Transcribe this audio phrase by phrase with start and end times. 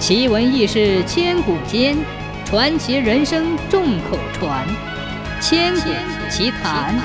[0.00, 1.94] 奇闻异事千古间，
[2.46, 4.66] 传奇人生众口传。
[5.42, 5.90] 千古
[6.30, 6.98] 奇谈。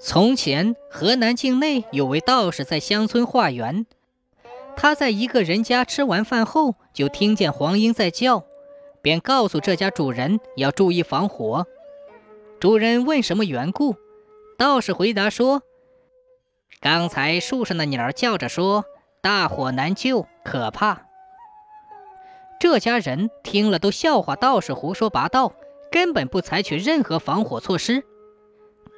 [0.00, 3.86] 从前，河南境内有位道士在乡村化缘。
[4.76, 8.44] 他在一个人家吃完饭后，就听见黄莺在叫，
[9.00, 11.64] 便告诉这家主人要注意防火。
[12.58, 13.94] 主人问什么缘故，
[14.58, 15.62] 道士回答说
[16.82, 18.84] ：“刚才树上的鸟叫着说。”
[19.26, 21.02] 大火难救，可怕。
[22.60, 25.52] 这家人听了都笑话道士胡说八道，
[25.90, 28.04] 根本不采取任何防火措施。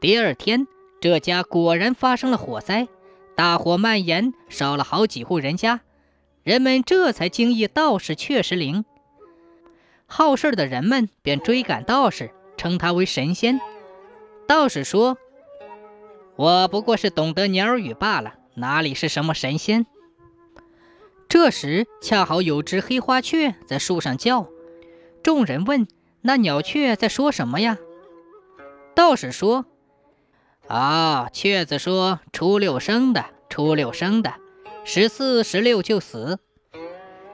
[0.00, 0.68] 第二天，
[1.00, 2.86] 这家果然发生了火灾，
[3.34, 5.80] 大火蔓延，烧了好几户人家。
[6.44, 8.84] 人们这才惊异道士确实灵。
[10.06, 13.60] 好事的人们便追赶道士，称他为神仙。
[14.46, 15.18] 道士说
[16.38, 19.84] ：“我不过是懂得鸟语罢了，哪里是什么神仙？”
[21.32, 24.48] 这时，恰好有只黑花雀在树上叫。
[25.22, 25.88] 众人问
[26.20, 27.78] ：“那鸟雀在说什么呀？”
[28.94, 29.64] 道士说
[30.68, 34.34] ：“啊，雀子说，初六生的，初六生的，
[34.84, 36.38] 十四、十六就死。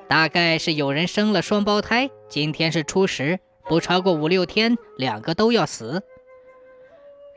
[0.06, 6.04] 大概是有人生了双胞胎，今天是初十，不超过五六天，两个都要死。”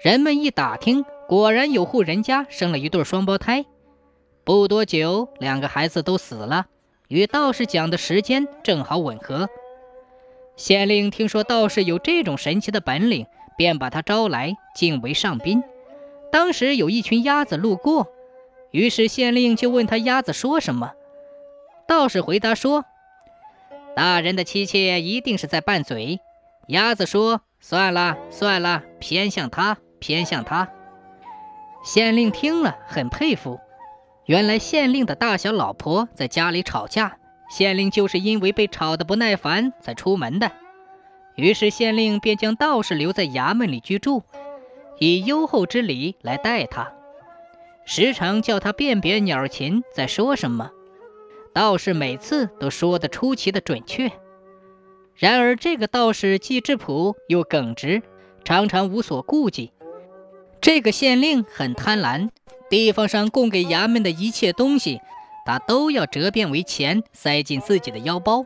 [0.06, 3.66] 人们一打听，果然有户人家生了一对双胞胎。
[4.44, 6.66] 不多久，两个孩子都死了，
[7.08, 9.50] 与道士讲的时间正好吻合。
[10.56, 15.64] 县令听说道士有这种神奇的本领，便把他招来，敬为上宾。
[16.32, 18.08] 当时有一群鸭子路过，
[18.72, 20.94] 于是县令就问他鸭子说什么。
[21.88, 22.86] 道士回答说
[23.96, 26.20] ：“大人的妻妾一定是在拌嘴。”
[26.68, 30.70] 鸭子说：“算了算了，偏向他，偏向他。”
[31.84, 33.60] 县令听了很佩服。
[34.26, 37.18] 原来县令的大小老婆在家里吵架，
[37.50, 40.52] 县令就是因为被吵得不耐烦才出门的。
[41.36, 44.24] 于是县令便将道士留在衙门里居住，
[45.00, 46.94] 以优厚之礼来待他，
[47.84, 50.72] 时常叫他辨别鸟禽在说什么。
[51.54, 54.12] 道士每次都说得出奇的准确。
[55.16, 58.02] 然而这个道士既质朴又耿直，
[58.46, 59.72] 常常无所顾忌。
[60.62, 62.30] 这个县令很贪婪。
[62.72, 65.02] 地方上供给衙门的一切东西，
[65.46, 68.46] 他都要折变为钱，塞进自己的腰包。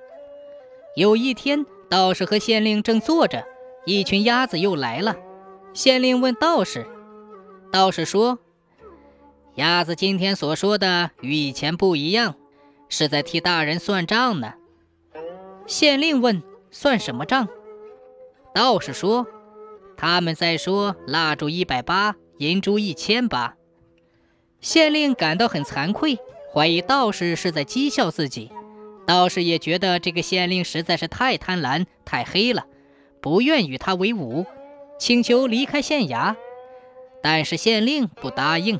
[0.95, 3.45] 有一天，道士和县令正坐着，
[3.85, 5.15] 一群鸭子又来了。
[5.75, 6.87] 县令问道士
[7.71, 8.39] ：“道士说，
[9.53, 12.33] 鸭子今天所说的与以前不一样，
[12.89, 14.55] 是在替大人算账呢。”
[15.67, 16.41] 县令问
[16.71, 17.47] ：“算什么账？”
[18.55, 19.27] 道士说
[19.95, 23.53] ：“他们在说蜡烛一百八，银珠一千八。”
[24.65, 26.17] 县令感到很惭愧，
[26.51, 28.51] 怀疑道士是在讥笑自己。
[29.05, 32.65] 道士也觉得这个县令实在是太贪婪、太黑了，
[33.21, 34.47] 不愿与他为伍，
[34.97, 36.35] 请求离开县衙。
[37.21, 38.79] 但是县令不答应。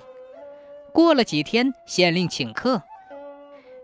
[0.92, 2.82] 过了几天，县令请客，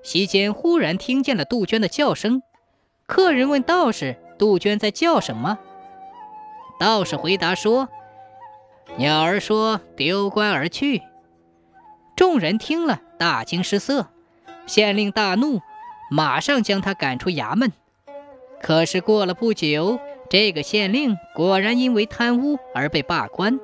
[0.01, 2.41] 席间忽然听见了杜鹃的叫声。
[3.05, 5.59] 客人问道士：“杜鹃在叫什么？”
[6.81, 7.89] 道士回答说
[8.97, 11.03] ：“鸟儿说丢官而去。”
[12.31, 14.07] 众人听了，大惊失色。
[14.65, 15.59] 县令大怒，
[16.09, 17.73] 马上将他赶出衙门。
[18.61, 19.99] 可是过了不久，
[20.29, 23.59] 这个县令果然因为贪污而被罢官。